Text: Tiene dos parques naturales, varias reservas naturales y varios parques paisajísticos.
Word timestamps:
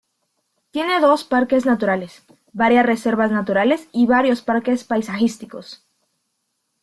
Tiene 0.71 0.99
dos 0.99 1.23
parques 1.23 1.67
naturales, 1.67 2.23
varias 2.53 2.87
reservas 2.87 3.29
naturales 3.29 3.87
y 3.91 4.07
varios 4.07 4.41
parques 4.41 4.83
paisajísticos. 4.83 5.85